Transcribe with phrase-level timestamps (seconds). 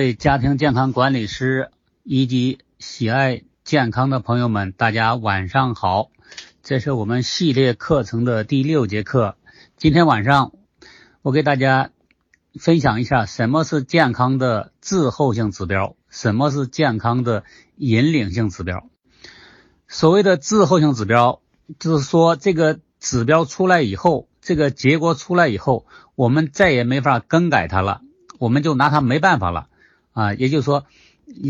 [0.00, 1.70] 位家庭健康管理师
[2.04, 6.10] 以及喜爱健康的朋友们，大家晚上好。
[6.62, 9.36] 这是我们系列课程的第六节课。
[9.76, 10.52] 今天晚上
[11.20, 11.90] 我给大家
[12.58, 17.44] 分享一下什么是健康的滞后性指标，什么是健康的
[17.76, 18.88] 引领性指标。
[19.86, 21.42] 所谓的滞后性指标，
[21.78, 28.00] 就是说这个指标出来以后，这个结果出来以后，我们再也没法更改它了。
[28.38, 29.66] 我们就拿它没办法了
[30.12, 30.84] 啊，也就是说，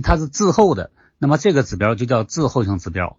[0.02, 3.16] 它是滞后的，那么这个指标就叫滞后性指标。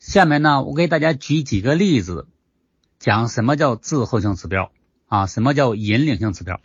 [0.00, 2.26] 下面呢，我给大家举几个例子，
[2.98, 4.70] 讲什么叫滞后性指标
[5.06, 6.60] 啊，什么叫引领性指标？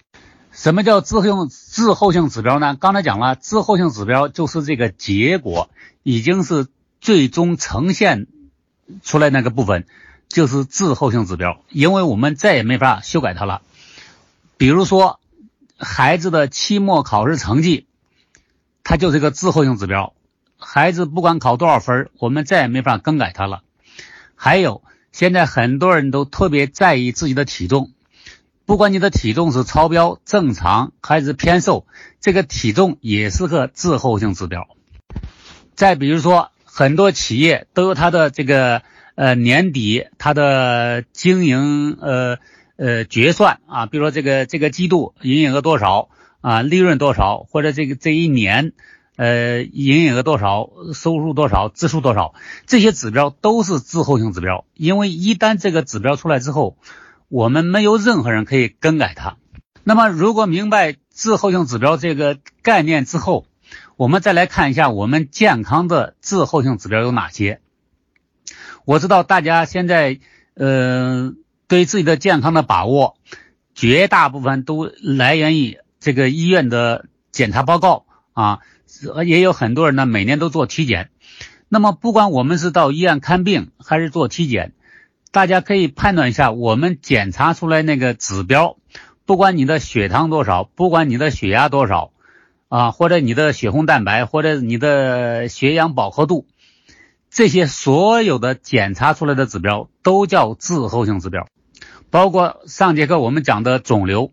[0.52, 2.76] 什么叫滞后性滞后性指标呢？
[2.76, 5.70] 刚才讲了，滞后性指标就是这个结果
[6.04, 6.68] 已经是
[7.00, 8.28] 最终呈现
[9.04, 9.86] 出来那个部分，
[10.28, 13.62] 就是滞后性指标，因为我们再也没法修改它了。
[14.58, 15.20] 比如说。
[15.82, 17.88] 孩子的期末考试成绩，
[18.90, 20.14] 它就是一个滞后性指标。
[20.58, 23.62] 孩子不管考多少分，我们再也没法更改它了。
[24.34, 24.82] 还有，
[25.12, 27.92] 现在很多人都特别在意自己的体重，
[28.66, 31.86] 不管你的体重是超标、正常还是偏瘦，
[32.20, 34.68] 这个体重也是个滞后性指标。
[35.76, 38.82] 再比如说，很多企业都有它的这个
[39.14, 42.40] 呃年底它的经营呃。
[42.82, 46.08] 呃，决算啊，比如说这个这个季度营业额多少
[46.42, 48.74] 啊，利润多少，或者这个这一年
[49.16, 52.34] 呃营业额多少，收入多少，支出多少，
[52.66, 54.66] 这些指标都是滞后性指标。
[54.74, 56.78] 因为一旦这个指标出来之后，
[57.28, 59.38] 我们没有任何人可以更改它。
[59.84, 63.46] 那么，如果明白滞后性指标这个概念之后，
[63.98, 67.62] 我们再来看一下我们健康的滞后性指标有哪些。
[68.86, 70.20] 我知道大家现在
[70.56, 71.34] 呃。
[71.70, 73.16] 对自己的健康的把握，
[73.76, 78.60] 绝大部分都来源于这个医院的检查报告啊，
[79.26, 81.10] 也有很多人呢每年都做体检。
[81.68, 84.74] 那么，不管我们是到医院看病还是做体检，
[85.32, 88.78] 大家可以判断一下，我们检查出来那个指标，
[89.26, 92.12] 不管你的血糖多少，不管你的血压多少
[92.70, 96.48] 啊，或者你的血红蛋白，或者你的血氧饱和度，
[97.30, 101.48] 这些所有的检查出来的指标都叫滞后性指标。
[102.10, 104.32] 包括上节课我们讲的肿瘤，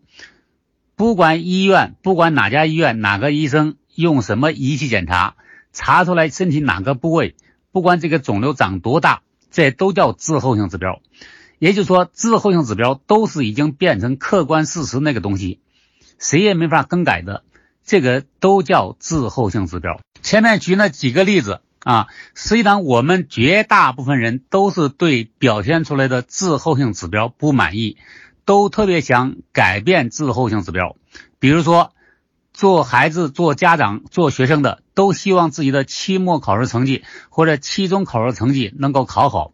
[0.97, 5.35] 不管医院，不管哪家医院，哪个医生用什么仪器检查，
[5.75, 7.37] 查出来身体哪个部位，
[7.71, 9.21] 不管这个肿瘤长多大，
[9.51, 11.03] 这都叫滞后性指标。
[11.59, 15.61] 也就是说，滞后性指标都是已经变成客观事实那个东西，
[16.19, 17.45] 谁也没法更改的，
[17.85, 20.01] 这个都叫滞后性指标。
[20.23, 21.61] 前面举了几个例子。
[21.81, 27.97] 啊，实际上我们绝大部分人都是对表现出来的滞后性指标不满意，
[28.47, 30.97] 都特别想改变滞后性指标。
[31.39, 31.93] 比如说，
[32.55, 39.53] 做孩子、做家长、做学生的，都希望自己的期末考试成绩或者期中考试成绩能够考好。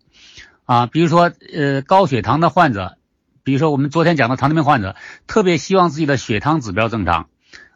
[0.65, 2.97] 啊，比如说，呃，高血糖的患者，
[3.43, 4.95] 比如说我们昨天讲的糖尿病患者，
[5.27, 7.27] 特别希望自己的血糖指标正常。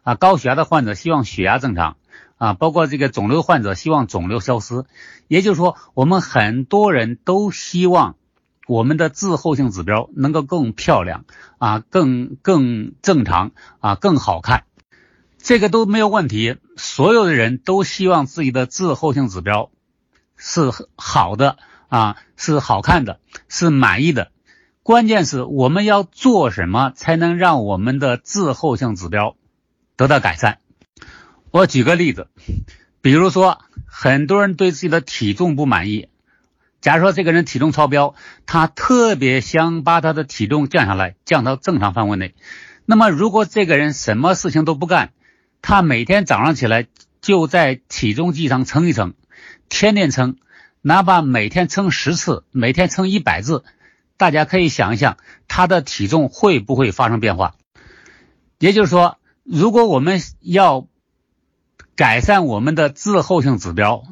[0.03, 1.97] 啊，高血压的患者希望血压正常。
[2.37, 4.85] 啊，包括这个肿瘤患者希望肿瘤消失，
[5.27, 8.15] 也就是说，我们很多人都希望
[8.67, 11.25] 我们的滞后性指标能够更漂亮
[11.57, 14.65] 啊，更更正常啊，更好看，
[15.37, 16.57] 这个都没有问题。
[16.75, 19.71] 所有的人都希望自己的滞后性指标
[20.35, 21.57] 是好的
[21.87, 24.31] 啊，是好看的，是满意的。
[24.83, 29.35] 关键是我们要做什么才能让我们的滞后性指标
[29.95, 30.59] 得到改善？
[31.51, 32.27] 我举个例子，
[33.01, 36.09] 比如说，很多人对自己的体重不满意。
[36.87, 38.15] 假如说这个人体重超标，
[38.45, 42.33] 他特别想把他的体重降下来，降到正常范围内。
[42.85, 45.11] 那么，如果这个人什么事情都不干，
[45.61, 46.87] 他每天早上起来
[47.19, 49.15] 就在体重计上称一称，
[49.67, 50.37] 天天称，
[50.81, 53.65] 哪怕每天称十次，每天称一百次，
[54.15, 55.17] 大家可以想一想，
[55.49, 57.55] 他的体重会不会发生变化？
[58.59, 60.87] 也就是说，如果我们要
[61.97, 64.05] 改善我们的滞后性指标，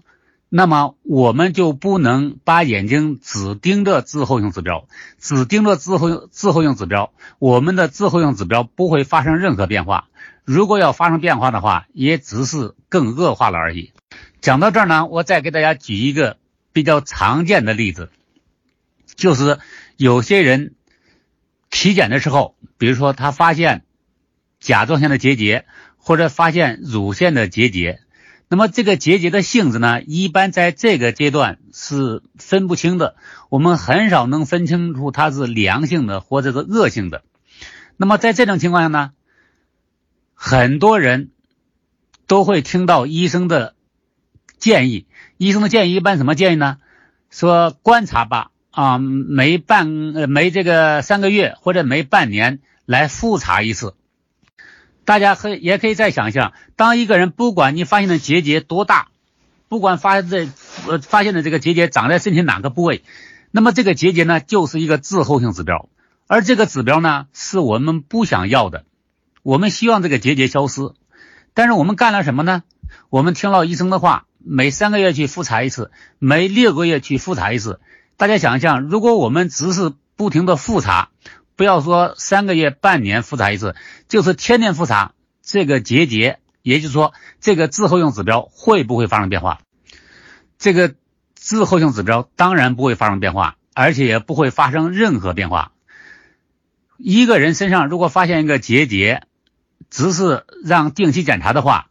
[0.57, 4.87] 那么我们就不能把眼睛只盯着滞后性指标，
[5.19, 10.07] 只盯着滞后滞后性指标，我们的滞后性指标不会发生任何变化。
[10.45, 13.91] 如果要发生变化的话，也只是更恶化了而已。
[14.39, 16.37] 讲到这儿呢，我再给大家举一个
[16.71, 18.09] 比较常见的例子，
[19.17, 19.59] 就是
[19.97, 20.73] 有些人
[21.69, 23.83] 体检的时候，比如说他发现
[24.61, 25.65] 甲状腺的结节。
[26.07, 27.99] 或者发现乳腺的结节，
[28.47, 33.15] 那么这个结节的性质呢，一般在这个阶段是分不清的，
[33.49, 37.23] 我们很少能分清楚它是良性的或者是恶性的。
[37.97, 39.11] 那么在这种情况下呢，
[40.33, 41.31] 很多人
[42.27, 43.73] 都会听到医生的
[44.59, 45.07] 建议。
[45.37, 46.77] 医生的建议一般什么建议呢？
[47.31, 53.95] 说观察吧，啊，每半呃每这个三个月或者每半年来复查一次。
[55.05, 59.07] 大家可也可以再想象，当一个人不管你发现的结节多大，
[59.69, 60.49] 不管发现在
[60.87, 63.03] 呃发现的这个结节长在身体哪个部位，
[63.51, 65.87] 那么这个结节呢就是一个滞后性指标，
[66.27, 68.83] 而这个指标呢是我们不想要的，
[69.43, 70.91] 我们希望这个结节消失，
[71.53, 72.63] 但是我们干了什么呢？
[73.09, 77.79] 我们听了医生的话，每三个月去复查一次，每六个月去复查一次。
[78.17, 81.09] 大家想一想，如果我们只是不停的复查，
[81.55, 83.75] 不要说三个月、半年复查一次，
[84.07, 89.61] 就是天天复查，这个结节，也就是说这个滞后性指标会不会发生变化？
[90.57, 90.95] 这个
[91.35, 95.71] 滞后性指标当然不会发生变化，而且也不会发生任何变化。
[96.97, 99.23] 一个人身上如果发现一个结节，
[99.89, 101.87] 只是让定期检查的话，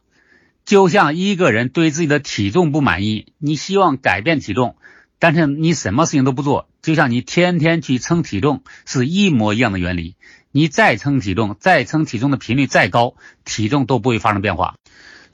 [0.65, 4.75] 就像一个人对自己的体重不满意，你希望改变体重，
[5.19, 6.67] 但是你什么事情都不做。
[6.85, 10.15] 就像你天天去称体重是一模一样的原理，
[10.51, 14.75] 你再称体重，再称体重的频率再高，体重都不会发生变化。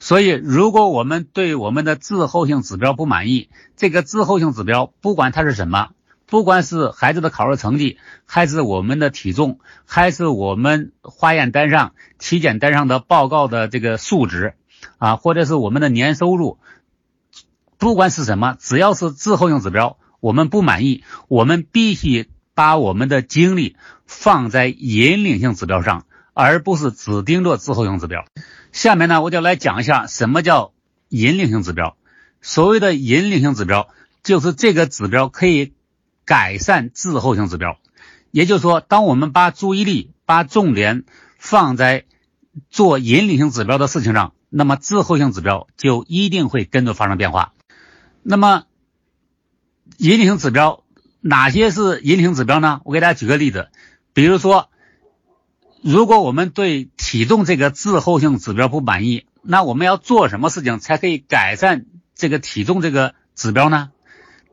[0.00, 5.90] 所以，如果我们对我们的滞后性指标不满意，这个滞后性指标不管它是什么，
[6.24, 14.54] 不管是孩子的考试成绩，还是我们的体重，还是我们化验单上、体检单上的报告的这个数值
[14.96, 16.56] 啊，或者是我们的年收入，
[17.76, 19.98] 不管是什么，只要是滞后性指标。
[20.22, 23.76] 我们不满意，我们必须把我们的精力
[24.06, 28.24] 放在引领性指标上，而不是只盯着滞后性指标。
[28.70, 30.72] 下面呢，我就来讲一下什么叫
[31.08, 31.96] 引领性指标。
[32.40, 33.88] 所谓的引领性指标，
[34.22, 35.72] 就是这个指标可以
[36.24, 37.78] 改善滞后性指标。
[38.30, 41.02] 也就是说，当我们把注意力、把重点
[41.36, 42.04] 放在
[42.70, 47.54] 做引领性指标的事情上，那么滞后性指标就一定会跟着发生变化。
[48.22, 48.66] 那么，
[49.98, 50.84] 引领性指标
[51.20, 52.80] 哪些是引领指标呢？
[52.84, 53.68] 我给大家举个例子，
[54.12, 54.70] 比如说，
[55.82, 63.90] 如果我们对体重这个滞后性指标不满意，那我们要做什么事情才可以改善这个体重这个指标呢？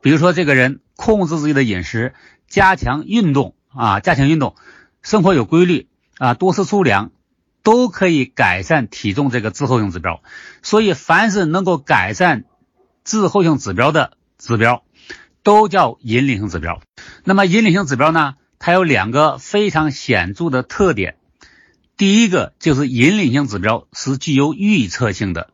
[0.00, 2.14] 比如说，这个人控制自己的饮食，
[2.48, 4.54] 加强运动啊，加强运动，
[5.02, 5.88] 生活有规律
[6.18, 7.10] 啊，多吃粗粮，
[7.62, 10.22] 都可以改善体重这个滞后性指标。
[10.62, 12.44] 所以，凡是能够改善
[13.04, 14.84] 滞后性指标的指标。
[15.42, 16.80] 都叫引领性指标。
[17.24, 18.34] 那么引领性指标呢？
[18.58, 21.16] 它有两个非常显著的特点。
[21.96, 25.50] 第一个就是引领性指标是具有预测性的。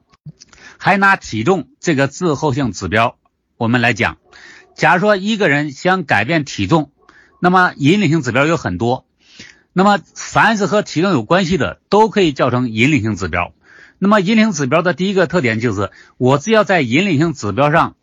[0.78, 3.16] 还拿体重这个滞后性指标
[3.56, 4.18] 我们来讲，
[4.74, 6.90] 假如说一个人想改变体重，
[7.40, 9.06] 那么引领性指标有很多。
[9.72, 13.52] 那么凡是和体重有关系的，都可以叫成引领性指标。
[13.98, 17.96] 那么引领指标的第一个特点就是，我只要在引领性指标上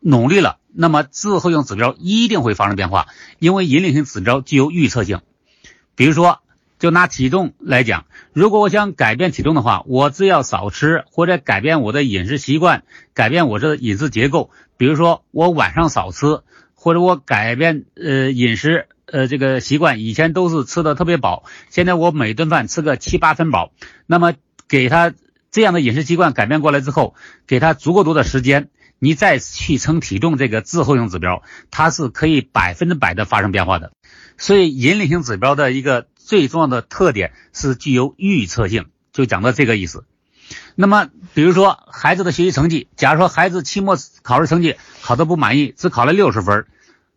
[0.00, 0.58] 努力了。
[0.72, 3.08] 那么滞后性指标一定会发生变化，
[3.38, 5.20] 因为引领性指标具有预测性。
[5.96, 6.38] 比如说，
[6.78, 14.50] 就拿体重来讲，如果我想改变体重的话，我只要少吃或者改变我的饮食习惯，改变我这饮食结构。
[14.76, 16.40] 比如说，我晚上少吃，
[16.74, 23.72] 或者我改变呃饮食呃这个习惯，以前都是吃的特别饱，现在我每顿饭吃个七八分饱。
[24.06, 24.32] 那么
[24.68, 25.12] 给他
[25.50, 27.14] 这样的饮食习惯改变过来之后，
[27.46, 28.70] 给他足够多的时间。
[29.00, 33.90] 你再去称体重这个滞后性指标，它是可以百分之百的发生变化的。
[34.36, 40.04] 所以引领性指标的一个最重要的特点是具有预测性，就讲到这个意思。
[40.74, 46.66] 那么，比如说孩子的学习成绩，假如说孩子期末考试成绩考得不满意，只考了六十分，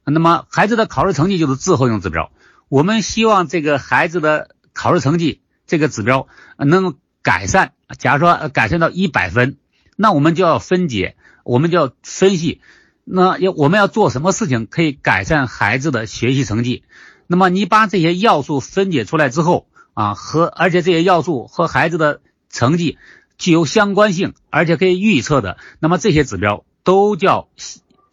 [0.06, 2.32] 那么孩子的考试成绩就是滞后性指标。
[2.70, 9.58] 我们希望这个孩子的考试成绩这个指标能改善，假如说改善到一百分，
[9.96, 11.16] 那我们就要分解。
[11.44, 12.62] 我们就要分析，
[13.04, 16.84] 那要我们要做什么事情可以改善孩子的学习成绩？
[17.28, 22.98] 那么你把这些要素分解出来之后啊，和而且这些要素和孩子的成绩
[23.38, 27.50] 具有相关性，而且可以预测的，那么这些指标都叫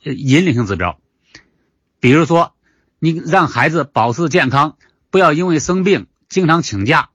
[0.02, 0.98] 引领性指标。
[2.00, 2.54] 比如说，
[2.98, 4.76] 你让孩子保持健康，
[5.10, 7.10] 不要因为生病经常请假，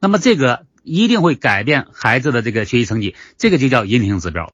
[0.00, 4.52] 那么这个一定会改变孩子的这个学习成绩，这个就叫引领性指标。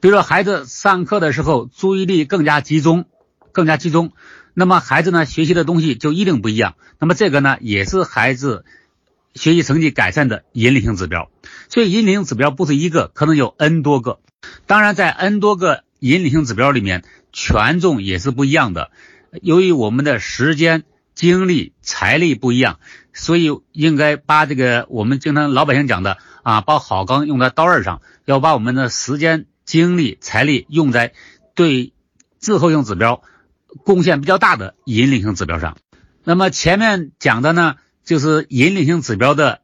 [0.00, 3.06] 比如说，孩子上课的时候注意力更加集中，
[3.52, 4.12] 更加集中，
[4.54, 6.74] 那么孩子呢学习的东西就一定不一样。
[6.98, 8.64] 那么这个呢也是孩子
[9.34, 11.30] 学习成绩改善的引领性指标。
[11.68, 14.20] 所以引领指标不是一个，可能有 n 多个。
[14.66, 18.90] 当然，在 n 多个引领性指标里面，权重也是不一样的。
[19.42, 20.84] 由于我们的时间、
[21.14, 22.78] 精力、财力不一样，
[23.12, 31.12] 所以应该把这个我们经常老百姓讲的啊，把好钢用在刀刃上，要把我们的时间、精力、财力用在
[31.54, 31.92] 对
[32.40, 33.22] 滞后性指标
[33.84, 35.76] 贡献比较大的引领性指标上。
[36.24, 39.60] 那么前面讲的呢，就是引领性指标的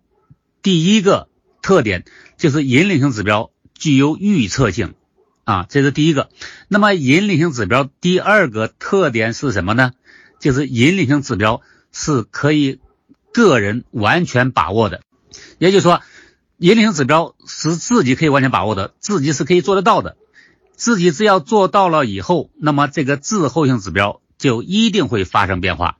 [0.60, 1.28] 第一个
[1.62, 2.04] 特点，
[2.36, 4.94] 就是引领性指标具有预测性
[5.44, 6.28] 啊，这是第一个。
[6.68, 9.92] 那么引领性指标第二个特点是什么呢？
[10.40, 12.80] 就是引领性指标是可以
[13.32, 15.02] 个人完全把握的，
[15.58, 16.02] 也就是说，
[16.62, 20.16] 引领性指标是自己可以完全把握的，自己是可以做得到的。
[20.76, 25.96] 自己只要做到了以后，那么这个滞后性指标就一定会发生变化。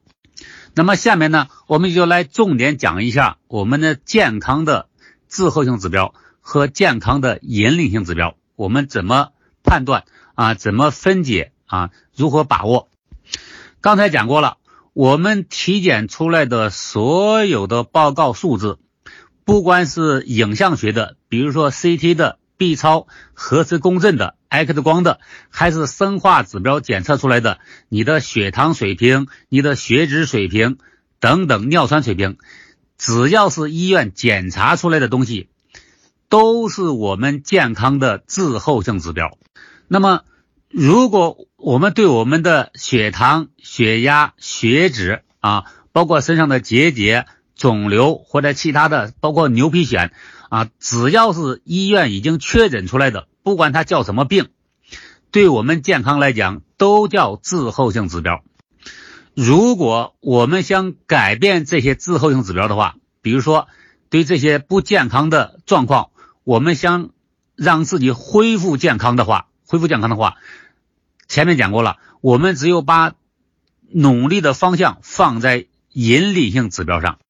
[0.75, 4.87] 那么下面呢，我们就来重点讲一下我们的健康的
[5.29, 9.31] 滞后性指标和健康的引领性指标，我们怎么
[9.65, 10.05] 判断
[10.37, 10.55] 啊？
[10.55, 11.91] 怎么分解啊？
[12.15, 12.89] 如何把握？
[13.81, 14.59] 刚才讲过了，
[14.93, 18.79] 我们体检出来的所有的报告数字，
[19.45, 24.37] 不管是影像学的，比如说 CT 的、B 超、核磁共振的。
[24.49, 25.19] X 光的
[25.49, 27.59] 还是生化指标检测出来的，
[27.89, 30.77] 你的血糖水平、你的血脂水平
[31.21, 32.37] 等等尿酸水平，
[32.99, 35.49] 只要是医院检查出来的东西，
[36.29, 39.39] 都是我们健康的滞后性指标。
[39.89, 40.21] 那么，
[40.69, 47.25] 如果我们对我们的血糖、血压、血脂啊，包括身上的结节、
[47.63, 50.11] 肿瘤或者其他的，包括牛皮癣
[50.49, 53.29] 啊，只要是医院已经确诊出来的。
[53.45, 54.49] 不管它叫什么病，
[55.31, 58.43] 对我们健康来讲都叫滞后性指标。
[59.37, 63.69] 如果我们想改变这些滞后性指标的话，比如说
[64.11, 66.11] 对这些不健康的状况，
[66.43, 67.11] 我们想
[67.55, 70.35] 让自己恢复健康的话，恢复健康的话，
[71.29, 73.13] 前面讲过了，我们只有把
[73.93, 77.21] 努力的方向放在引领性指标上。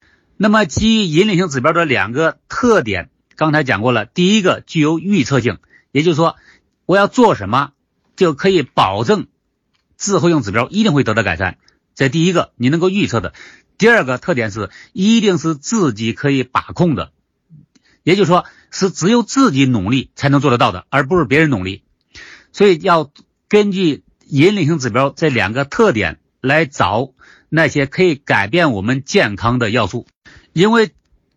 [0.42, 5.58] 那么基于引领性指标的两个特点，刚才讲过了，第一个具有预测性。
[5.92, 6.34] 也就是说，
[6.84, 7.70] 我要做什么
[8.16, 9.28] 就可以保证
[9.96, 11.58] 滞后性指标一定会得到改善。
[11.94, 13.34] 这第一个，你能够预测的。
[13.78, 17.12] 第二个特点是，一定是自己可以把控的。
[18.02, 21.84] 也就是说，是只有自己努力才能做得到的，而不是别人努力。
[22.50, 23.12] 所以要
[23.49, 27.12] 根据引领性指标这两个特点来找
[27.49, 30.08] 那些可以改变我们健康的要素，
[30.52, 30.92] 因为。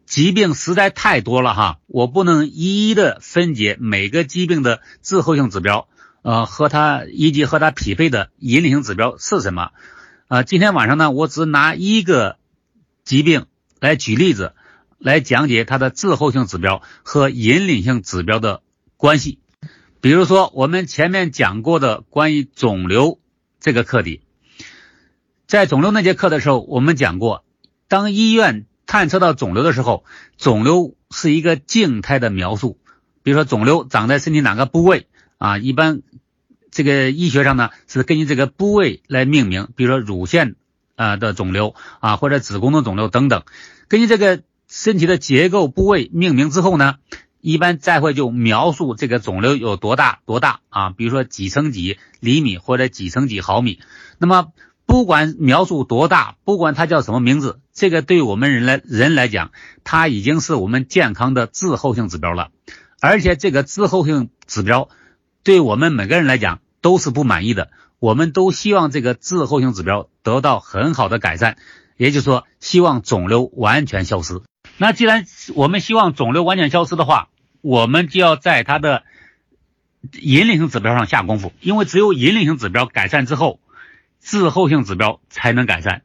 [0.07, 5.87] 疾病实在太多了哈，我不能一一的分解每个疾病的滞后性指标，
[6.21, 9.71] 呃，和它以及和它匹配的引领性指标是什么？
[10.27, 12.37] 呃，今天晚上呢，我只拿一个
[13.03, 13.47] 疾病
[13.79, 14.53] 来举例子，
[14.99, 18.61] 来讲解它的滞后性指标和引领性指标的
[18.97, 19.39] 关系。
[20.01, 23.17] 比如说，我们前面讲过的关于肿瘤
[23.59, 24.21] 这个课题，
[25.47, 27.43] 在肿瘤那节课的时候，我们讲过，
[27.87, 28.67] 当医院。
[28.87, 30.03] 探测到肿瘤的时候，
[30.37, 32.79] 肿瘤是一个静态的描述。
[33.23, 35.07] 比如说，肿瘤长在身体哪个部位
[35.39, 35.57] 啊？
[35.57, 36.01] 一般
[36.69, 39.69] 这个医学上呢是根据这个部位来命名。
[39.75, 40.55] 比如说乳腺
[40.95, 43.43] 啊的肿瘤啊，或者子宫的肿瘤等等，
[43.87, 46.97] 根据这个身体的结构部位命名之后呢，
[47.41, 50.89] 一般再会就描述这个肿瘤有多大多大啊？
[50.91, 53.79] 比如说几乘几厘米或者几乘几毫米。
[54.19, 54.51] 那么
[54.85, 59.51] 不管描述多大，不管它叫什么名字，这个对我们人来人来讲，
[59.83, 62.49] 它已经是我们健康的滞后性指标了。
[63.01, 64.89] 而且这个滞后性指标，
[65.43, 67.69] 对我们每个人来讲都是不满意的。
[67.99, 71.57] 我们都希望这个滞后性指标得到很好的改善，
[71.97, 74.41] 也就是说，希望肿瘤完全消失。
[74.77, 77.27] 那既然我们希望肿瘤完全消失的话，
[77.61, 79.03] 我们就要在它的
[80.13, 83.59] 引领性指标上下功夫，因为只有引领性指标改善之后。
[84.21, 86.01] 滞后性指标才能改善。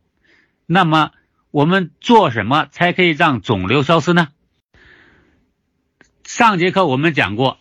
[0.67, 1.13] 那么
[1.51, 4.29] 我们做什么才可以让肿瘤消失呢？
[6.25, 7.59] 上节课我们讲过，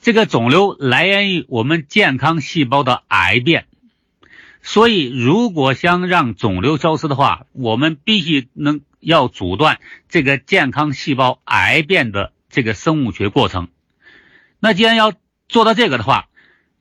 [0.00, 3.66] 这个肿瘤来源于我们健康细胞的癌变，
[4.62, 13.66] 所以如果想让肿瘤消失的话，我们必须能要阻断这个健康细胞癌变的这个生物学过程。
[14.60, 15.12] 那既然要
[15.48, 16.28] 做到这个的话，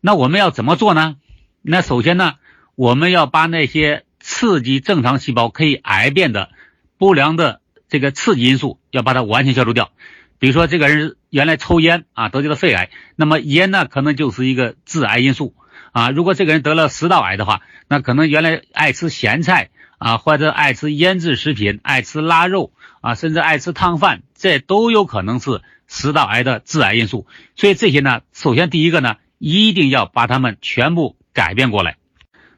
[0.02, 1.16] 那我们要怎么做呢？
[1.64, 2.36] 那首先呢？
[2.76, 6.50] 我们要把那些刺激正常细胞可以癌变的
[6.98, 9.92] 不良的这个刺激因素，要把它完全消除掉。
[10.40, 15.54] 比如说，这个人原来抽烟啊，得了肺癌，那么烟呢可能就是一个致癌因素
[15.92, 16.10] 啊。
[16.10, 27.28] 如果这个人得了食道癌的话，那可能原来爱吃咸菜啊，或者爱吃腌制食品、爱吃腊肉啊，甚至爱吃烫饭，这都有可能是食道癌的致癌因素。
[27.58, 31.98] 所以这些呢，首先第一个呢，一定要把它们全部改变过来。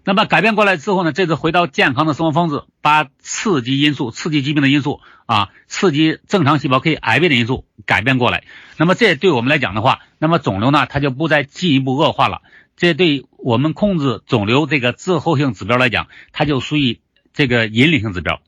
[0.06, 8.44] 那么改变过来之后呢，这次回到健康的生活方式，把刺激因素、刺激疾病的因素啊，刺激正常细胞可以癌变的因素改变过来。
[8.78, 12.44] 那么这对我们来讲的话，那么肿瘤呢，它就不再进一步恶化了。
[12.78, 17.02] 这对我们控制肿瘤这个滞后性指标来讲，它就属于
[17.34, 18.42] 这个引领性指标。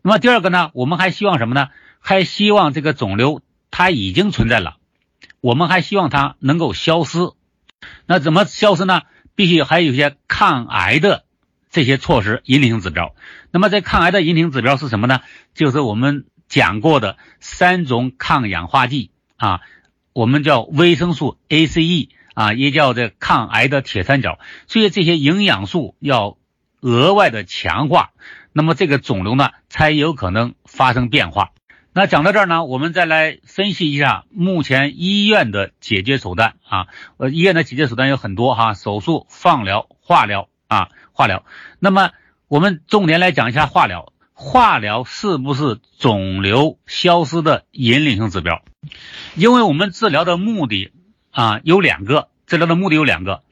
[0.00, 1.68] 那么第二个呢，我们还希望什么呢？
[2.00, 4.76] 还希望这个肿瘤它已经存在了，
[5.42, 7.18] 我们还希望它能够消失。
[8.06, 9.02] 那怎么消失呢？
[9.34, 11.24] 必须还有一些抗癌的
[11.70, 13.14] 这些措施，引领指标。
[13.50, 15.20] 那么这抗癌的引领指标是什么呢？
[15.54, 19.60] 就是我们讲过的三种抗氧化剂啊，
[20.12, 24.38] 我们叫维生素 A、C、E 啊，也叫这抗癌的铁三角。
[24.66, 26.36] 所以这些营养素要
[26.80, 28.10] 额外的强化，
[28.52, 31.52] 那么这个肿瘤呢才有可能发生变化。
[31.94, 36.86] 那讲到这儿呢，我们再来分析一下目前医院的解决手段啊。
[37.18, 41.44] 呃，医院的解决手段有很多哈，手术、放疗、化疗啊，化疗。
[41.78, 42.12] 那么
[42.48, 44.10] 我们重点来讲一下化疗。
[44.32, 48.62] 化疗是不是肿瘤消失的引领性指标？
[49.36, 50.92] 因为我们治疗的目的
[51.30, 53.42] 啊有两个，治疗的目的有两个。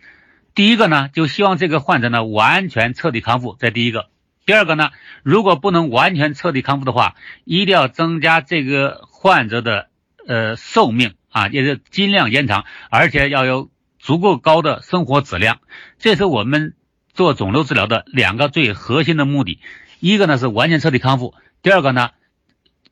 [0.54, 4.06] 第一个呢，就希望这个患者呢完全彻底康复，这第一个。
[4.50, 4.90] 第二个呢，
[5.22, 7.14] 如果不能完全彻底康复的话，
[7.44, 9.90] 一定要增加这个患者的
[10.26, 15.60] 呃寿命啊，也是尽量延长，而且要有足够高的生活质量。
[16.00, 16.74] 这是我们
[17.14, 19.60] 做肿瘤治疗的两个最核心的目的。
[20.00, 22.10] 一个呢是完全彻底康复，第二个呢，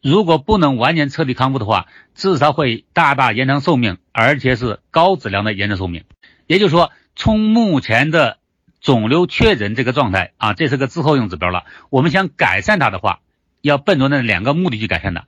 [0.01, 6.05] 如果不能完全彻底康复的话，至少会大大延长寿命，而且是高质量的延长寿命。
[6.47, 8.39] 也就是说，从目前的
[8.81, 11.65] 肿瘤确诊这个状态啊，这是个滞后性指标了。
[11.91, 13.21] 我们想改善它的话，
[13.61, 15.27] 要奔着那两个目的去改善的。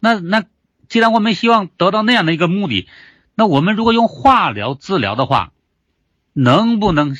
[0.00, 0.44] 那那
[0.88, 2.88] 既然我们希望得到那样的一个目的，
[3.34, 5.52] 那我们如果用化疗治疗的话，
[6.32, 7.16] 能不能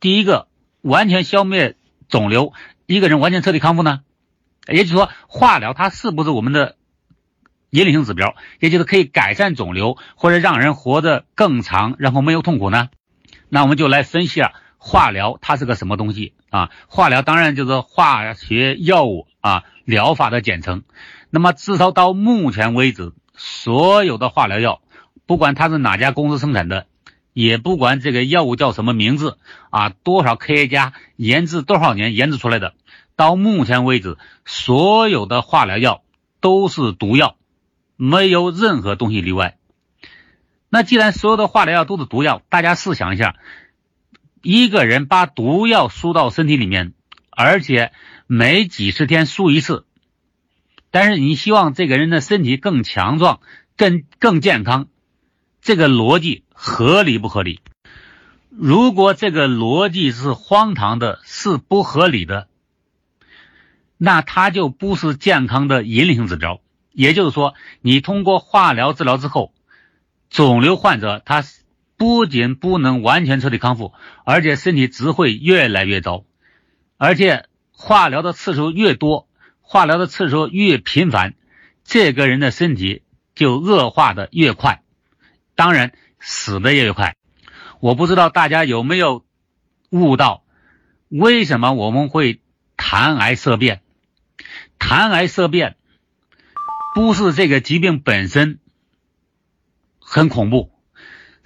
[0.00, 0.48] 第一个
[0.80, 1.76] 完全消灭
[2.08, 2.52] 肿瘤，
[2.86, 4.00] 一个人完全彻底康复呢？
[4.68, 6.76] 也就是说，化疗它是不是我们的
[7.70, 8.34] 引领性指标？
[8.58, 12.88] 也就是可以改善肿瘤或者让人活得更长，然后没有痛苦呢？
[13.48, 14.52] 那我们就来分析啊。
[14.82, 16.70] 化疗它是个什么东西啊？
[16.88, 20.84] 化疗当然就是化学药物啊疗法的简称。
[21.28, 24.80] 那么至少到目前为止，所有的化疗药，
[25.26, 26.86] 不管它是哪家公司生产的，
[27.34, 29.36] 也不管这个药物叫什么名字
[29.68, 32.72] 啊，多少科学家研制多少年研制出来的，
[33.16, 36.02] 到目前为止，所有的化疗药
[36.40, 37.36] 都是毒药，
[37.96, 39.58] 没有任何东西例外。
[40.70, 43.36] 那既然所有的化疗药都是毒药，大家试想一下。
[44.42, 46.94] 一个人把毒药输到身体里面，
[47.28, 47.92] 而且
[48.26, 49.84] 每几十天输一次，
[50.90, 53.40] 但是你希望这个人的身体更强壮、
[53.76, 54.88] 更更健康，
[55.60, 57.60] 这个逻辑合理不合理？
[58.48, 62.48] 如果这个逻辑是荒唐的、是不合理的，
[63.98, 66.60] 那它就不是健康的引领性指标。
[66.92, 69.52] 也就是说，你通过化疗治疗之后，
[70.30, 71.44] 肿瘤患者他。
[72.00, 73.92] 不仅不能完全彻底康复，
[74.24, 76.24] 而且身体只会越来越糟，
[76.96, 79.28] 而且化疗的次数越多，
[79.60, 81.34] 化疗的次数越频繁，
[81.84, 83.02] 这个人的身体
[83.34, 84.82] 就恶化的越快，
[85.54, 87.16] 当然死的也越快。
[87.80, 89.26] 我不知道大家有没有
[89.90, 90.42] 悟到，
[91.08, 92.40] 为什么我们会
[92.78, 93.82] 谈癌色变？
[94.78, 95.76] 谈癌色变
[96.94, 98.58] 不是这个疾病本身
[99.98, 100.72] 很恐怖。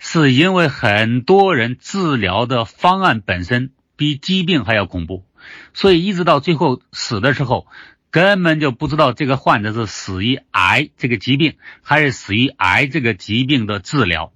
[0.07, 5.25] 是因为很多人治疗的方案本身比疾病还要恐怖，
[5.73, 7.67] 所以一直到最后死的时候，
[8.11, 14.31] 根本就不知道这个患者是死于癌这个疾病，还是死于癌这个疾病的治疗。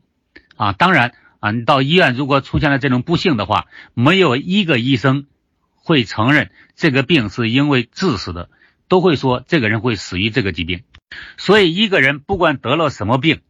[0.57, 5.26] 啊，当然啊，你到医院如果出现了这种不幸的话，没有一个医生
[5.74, 8.48] 会承认这个病是因为致死的，
[8.88, 10.83] 都会说这个人会死于这个疾病。
[11.37, 13.42] 所以一个人不管得了什么病，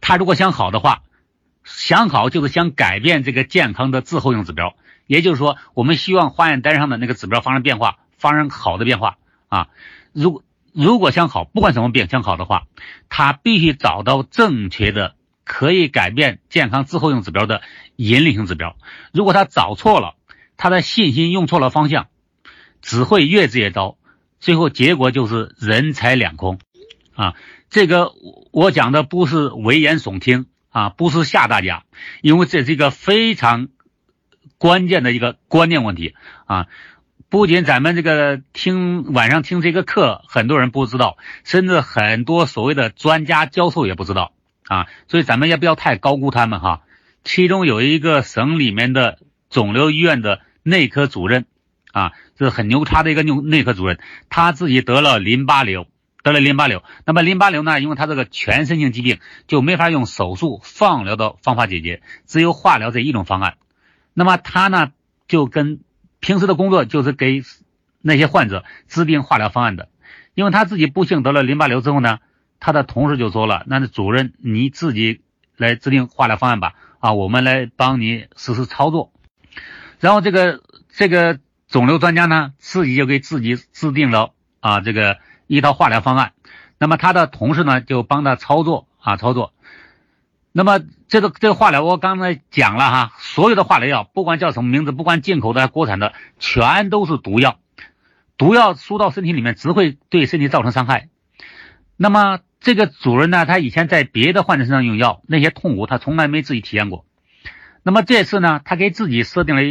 [0.00, 1.02] 他如果想好的话。
[1.70, 4.74] 想好就是想改变这个健康的滞后性指标，
[5.06, 9.68] 也就是说，我们希望化验单上的那个指标发生变化，发生好的变化啊。
[10.12, 12.64] 如果如果想好，不管什么病想好的话，
[13.08, 17.60] 他必须找到正确的可以改变健康滞后性指标的
[17.96, 18.76] 引领性指标。
[19.12, 20.14] 如果他找错了，
[20.56, 22.08] 他的信心用错了方向，
[22.80, 23.98] 只会越治越糟，
[24.40, 26.58] 最后结果就是人财两空
[27.14, 27.34] 啊。
[27.70, 28.14] 这个
[28.50, 30.46] 我讲的不是危言耸听。
[30.78, 31.82] 啊，不是吓大家，
[32.22, 33.66] 因为这是一个非常
[34.58, 36.14] 关键的一个观念问题
[36.46, 36.68] 啊！
[37.28, 44.30] 不仅咱们这个听晚上听这个课，很多人不知道，甚至很多所谓的专家教授也不知道
[44.68, 44.86] 啊！
[45.08, 46.82] 所以咱们也不要太高估他们哈。
[47.24, 49.18] 其中有一个省里面的
[49.50, 51.46] 肿瘤医院的内科主任
[51.90, 53.98] 啊，是很牛叉的一个内内科主任，
[54.30, 55.88] 他自己得了淋巴瘤，
[56.28, 56.82] 得了淋巴瘤。
[57.06, 63.56] 那么淋巴瘤呢，因为他这个全身性疾病，就没法用手术、放疗的方法解决，只有化疗这一种方案。
[64.12, 64.92] 那么他呢，
[65.26, 65.80] 就跟
[66.20, 67.42] 平时的工作就是给
[68.02, 69.88] 那些患者制定化疗方案的。
[70.34, 72.18] 因为他自己不幸得了淋巴瘤之后呢，
[72.60, 75.22] 他的同事就说了：“那主任你自己
[75.56, 79.12] 来制定化疗方案吧，啊，我们来帮你实施操作。”
[79.98, 80.62] 然后这个
[80.92, 86.32] 这个肿瘤专家呢，自己就给自己制定了啊这个一套化疗方案。
[86.78, 89.52] 那么他的同事呢，就帮他操作啊操作。
[90.52, 97.58] 那么这个这个化疗，我刚才讲了哈，所有的化疗药，不管叫什么名字，不管进口的还是国产的，全都是毒药。
[98.36, 101.08] 毒药输到身体里面，只会对身体造成伤害。
[101.96, 107.04] 那么这个主人呢，他以前在别的患者身上用药，那些痛苦他从来没自己体验过。
[107.82, 109.62] 那么这次呢，他给自己设定了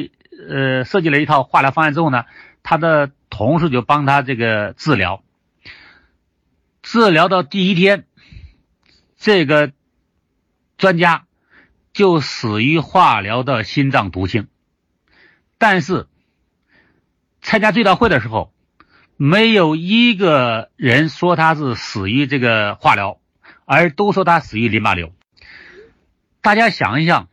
[0.50, 2.26] 呃设计了一套化疗方案之后呢，
[2.64, 5.24] 他的同事就帮他这个治疗。
[6.90, 8.06] 治疗到第一天，
[9.18, 9.74] 这个
[10.78, 11.26] 专家
[11.92, 14.48] 就死于化疗的心脏毒性。
[15.58, 16.08] 但是
[17.42, 18.54] 参加追悼会的时候。
[19.20, 23.20] 没有一个人说他是死于这个化疗，
[23.66, 25.12] 而都说他死于淋巴瘤。
[26.40, 27.28] 大家想一想，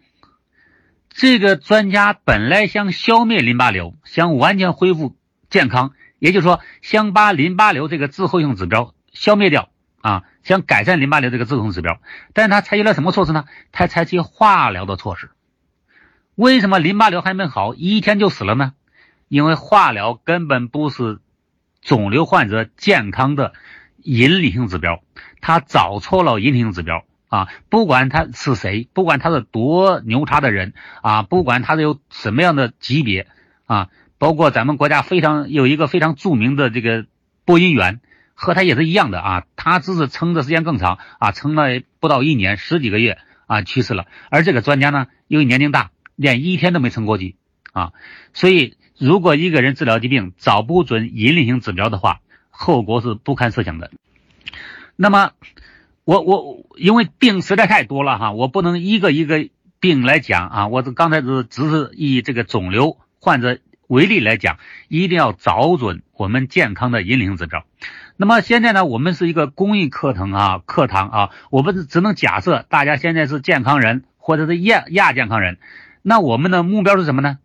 [1.10, 5.14] 这个专家本来想消灭淋巴瘤，想完全恢复
[5.50, 9.70] 健康，也就是说想把淋巴瘤这个滞后性指标消灭掉
[10.02, 11.98] 啊，想改善淋巴瘤这个自控指标。
[12.34, 13.46] 但是他采取了什么措施呢？
[13.72, 15.30] 他采取化疗的措施。
[16.34, 18.74] 为什么淋巴瘤还没好，一天就死了呢？
[19.28, 21.20] 因为化疗根本不是。
[21.86, 23.52] 肿瘤患者健康的
[24.02, 25.02] 引领性指标，
[25.42, 27.48] 他找错了引领性指标啊！
[27.68, 30.72] 不管他是谁，不管他是多牛叉的人
[31.02, 33.26] 啊，不管他是有什么样的级别
[33.66, 37.04] 啊，包括咱们国家非常有一个非常著名的这个
[37.44, 38.00] 播音员，
[38.34, 44.06] 和他也是一样的啊，他只是撑的时间更长啊，撑了不到一年，十几个月啊去世了。
[44.30, 47.36] 而这个专家呢，因为年龄大，连一天都没撑过去
[47.72, 47.92] 啊，
[48.32, 48.76] 所以。
[48.96, 53.90] 如果一个人治疗疾病找不准引领性指标的话，后果是不堪设想的。
[54.94, 55.32] 那么，
[56.04, 59.48] 我我因为病实在太多了哈，我不能一个一个
[59.80, 60.68] 病来讲啊。
[60.68, 67.64] 我这刚才是只是以这个肿瘤患者为例来讲，一定要找准我们健康的引领性指标。
[68.16, 75.58] 那么现在呢，我们是一个公益课程啊，课堂啊，我们只能假设大家现在是健康人或者是亚亚健康人，
[76.02, 77.38] 那我们的目标是什么呢？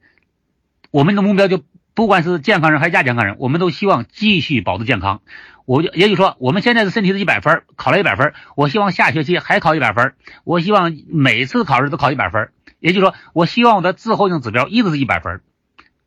[0.91, 5.21] 我们的目标就不管是健康人还是亚健康人，我们都希望继续保持健康。
[5.65, 10.13] 我就也就是说，我们现在的身体是一百分，考了一百分，我希望下学期还考一百分。
[10.43, 15.41] 我希望每次考试都考一百分，也就是说，我希望我的滞后性指标一直是一百分，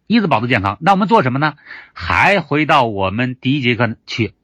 [0.08, 0.78] 一直保持健康。
[0.80, 1.54] 那我们做什么呢？
[1.92, 4.34] 还回到我们第一节课去，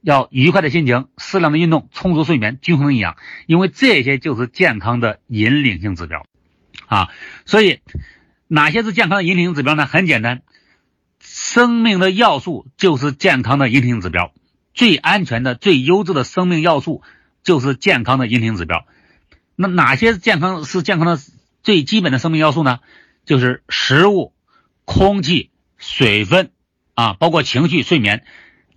[0.00, 6.26] 要愉快的心情，适量的运动，充足睡眠，均衡营养，因为这些就是健康的引领性指标
[6.86, 7.08] 啊。
[7.46, 7.80] 所以。
[8.52, 9.86] 哪些是健康的引领性指标呢？
[9.86, 10.42] 很简单，
[11.20, 14.32] 生命的要素就是健康的引领性指标。
[14.74, 17.00] 最安全的、最优质的生命要素
[17.44, 18.84] 就是健康的引领性指标。
[19.54, 21.16] 那哪些健康是健康的
[21.62, 22.80] 最基本的生命要素呢？
[23.24, 24.32] 就是食物、
[24.84, 26.50] 空气、水分
[26.94, 28.24] 啊，包括情绪、睡眠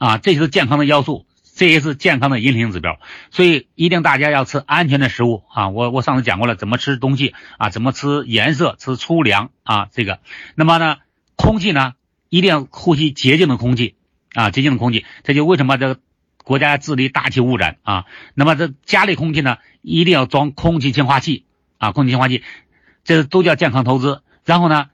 [0.04, 1.26] 啊，这些是健康的要素。
[1.56, 5.70] 这也是健康的引领指标，所以一定大家要吃安全的食物啊！
[5.70, 7.70] 我我上次讲过了，怎么吃东西啊？
[7.70, 8.76] 怎么吃颜色？
[8.80, 9.88] 吃粗粮啊？
[9.92, 10.20] 这个，
[10.56, 10.98] 那么呢，
[11.36, 11.94] 空气呢，
[12.30, 13.96] 一定要呼吸洁净的空气
[14.34, 15.06] 啊，洁净的空气。
[15.24, 16.00] 这就为什么这个
[16.44, 18.06] 国家治理大气污染啊？
[18.34, 21.46] 那么这家里空气呢，一定要装空气净化器
[21.78, 22.42] 啊，空气净化器，
[23.04, 24.24] 这都叫健康投资。
[24.44, 24.89] 然后呢，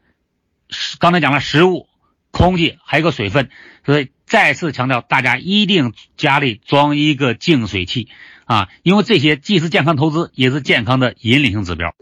[0.99, 1.87] 刚才讲了食物、
[2.31, 3.49] 空气，还有个水分，
[3.85, 4.09] 所以。
[4.29, 8.07] 再次强调，大家一定家里装一个净水器
[8.45, 11.95] 啊，因为这些既是健康投资，也是健康的引领性指标。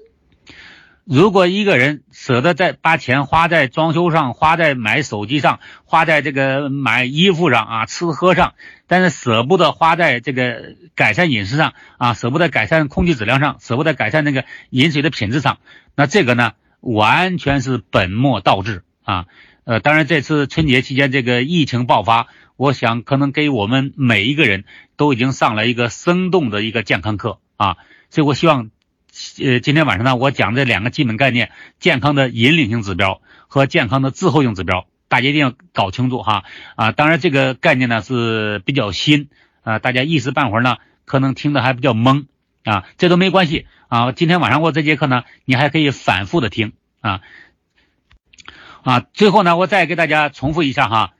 [1.05, 8.55] 如果一个人舍得在把钱花在装修上，花在买手机上，花在这个买衣服上啊，吃喝上，
[8.87, 15.59] 但是舍不得花在这个改善饮食上啊，舍不得改善空气质量上，舍不得改善那个饮水的品质上，
[15.95, 19.25] 那这个呢，完全是本末倒置啊。
[19.63, 24.63] 呃，当然，这次春节期间这个疫情爆发，我想可能给我们每一个人
[24.95, 27.75] 都已经上了一个生动的一个健康课啊，
[28.09, 28.69] 所以我希望，
[29.43, 36.45] 呃，今天晚上呢，我讲这两个基本概念：健康的引领性指标和健康的滞后性指标，大家一定要搞清楚哈
[36.77, 36.93] 啊！
[36.93, 39.27] 当然，这个概念呢是比较新
[39.63, 42.27] 啊，大家一时半会儿呢可能听的还比较懵
[42.63, 44.13] 啊，这都没关系啊。
[44.13, 47.19] 今天晚上我这节课呢，你还可以反复的听啊。
[48.83, 51.13] 啊，最后呢，我再给大家重复一下哈，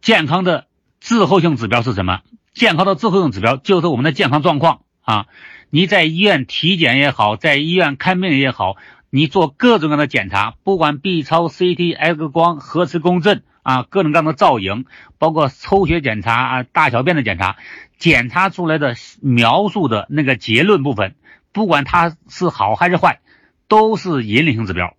[0.00, 0.66] 健康的
[1.00, 2.20] 滞后性指标是什么？
[2.54, 5.26] 健康的滞后性指标就是我们的健康状况啊。
[5.68, 8.76] 你在医院体检也好，在医院看病也好，
[9.10, 14.86] 你做各种各样的检查，不管 B 超、CT、X 光、核磁共振啊，各种各样的造影，
[15.18, 17.56] 包括抽血检查啊、大小便的检查，
[17.98, 21.14] 检查出来的描述的那个结论部分，
[21.52, 23.20] 不管它是好还是坏，
[23.66, 24.95] 都是引领性指标。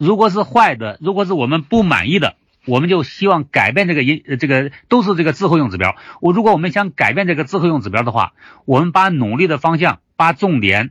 [0.00, 2.34] 如果是坏的，如果是我们不满意的。
[2.66, 5.96] 我们就希望改变这个因，这个都是这个滞后性指标。
[6.20, 8.34] 我如果我们想改变这个滞后性指标的话，
[8.66, 10.90] 我们把努力的方向，把重点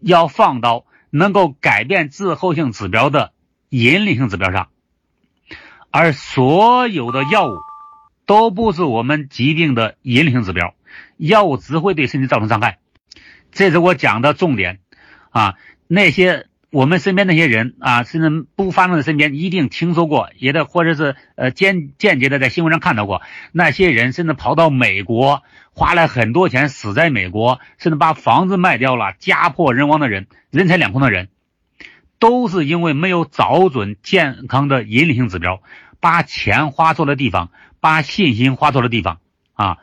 [0.00, 3.32] 要放到能够改变滞后性指标的
[3.70, 4.68] 引领性指标上。
[5.90, 7.56] 而所有的药物
[8.24, 10.74] 都不是我们疾病的引领性指标，
[11.16, 12.78] 药物只会对身体造成伤害。
[13.50, 14.78] 这是我讲的重点
[15.30, 15.56] 啊，
[15.88, 16.47] 那些。
[16.70, 23.22] 我们身边那些人啊，甚至不发生在身边，一定听说过，也得或者是呃间间接的在新闻上看到过。
[23.52, 31.28] 那些人甚至跑到美国，花了很多钱死在美国，甚至把房子卖掉了，家破人亡的人，人财两空的人，
[32.18, 35.62] 都是因为没有找准健康的引领性指标，
[36.00, 37.50] 把钱花错了地方，
[37.80, 39.20] 把信心花错了地方
[39.54, 39.78] 啊，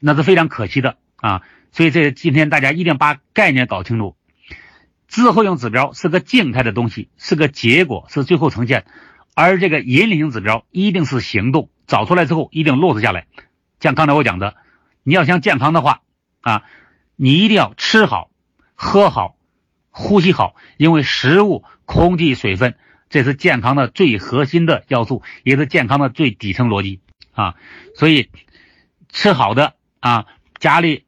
[0.00, 1.40] 那是非常可惜的啊。
[1.72, 4.16] 所以这今天大家一定把概念搞清楚。
[5.10, 8.82] 滞后性指标是个静态的东西，是个结果，是最后呈现；
[9.34, 13.26] 而这个引领性指标一定是行动，找出来之后一定落实下来。
[13.80, 14.54] 像刚才我讲的，
[15.02, 16.02] 你要想健康的话
[16.42, 16.62] 啊，
[17.16, 18.30] 你一定要吃好、
[18.76, 19.34] 喝好、
[19.90, 22.76] 呼吸好，因为食物、空气、水分，
[23.08, 27.00] 这是健康的最核心的要素，也是健康的最底层逻辑
[27.32, 27.56] 啊。
[27.96, 28.30] 所以，
[29.08, 30.26] 吃好的啊，
[30.60, 31.04] 家里。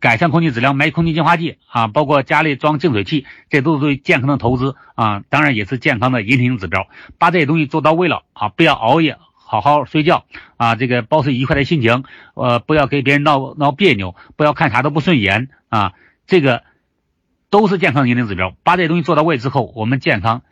[0.00, 6.88] 改善空气质量，买空气净化器啊，包括家里装净水器，这都是对健康的投资啊，当然也是健康的引领指标。
[7.18, 10.24] 把这些东西做到位了啊，不要熬夜，好好睡觉
[10.56, 15.92] 啊，这个保持愉快的心情，呃，不要给别人闹闹别扭，不要看啥都不顺眼啊，
[16.26, 16.62] 这个
[17.50, 18.54] 都是健康引领指标。
[18.62, 20.42] 把这些东西做到位之后，我们健康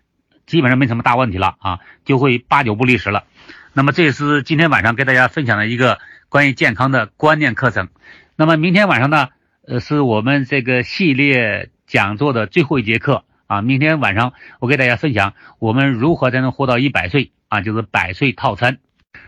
[0.47, 3.25] 基本上没什么大问题了啊，就会八九不离十了。
[3.73, 7.89] 那么这是今天晚上给大家分享的一个关于健康的观念课程。
[8.37, 9.29] 那么明天晚上呢，
[9.67, 13.63] 呃，是我们这个系列讲座的最后一节课啊。
[13.63, 18.79] 明天晚上我给大家分享我们如何才能活到一百岁啊，就是百岁套餐。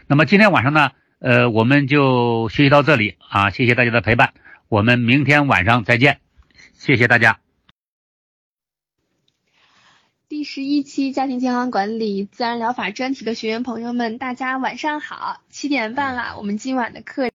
[0.07, 4.33] 那么今天晚上呢，呃，我们就学习到这里啊，谢谢大家的陪伴，
[4.69, 6.21] 我们明天晚上再见，
[6.73, 7.39] 谢谢大家。
[10.27, 17.31] 第十一期家庭健康管理自然疗法专题的学员朋友们，大家晚上好，七点半了，我们今晚的课。